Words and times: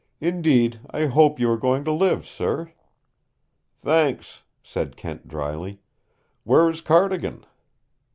"Indeed, 0.19 0.79
I 0.89 1.05
hope 1.05 1.39
you 1.39 1.47
are 1.51 1.59
going 1.59 1.83
to 1.83 1.91
live, 1.91 2.25
sir." 2.25 2.71
"Thanks!" 3.83 4.41
said 4.63 4.97
Kent 4.97 5.27
dryly. 5.27 5.79
"Where 6.43 6.67
is 6.71 6.81
Cardigan?" 6.81 7.45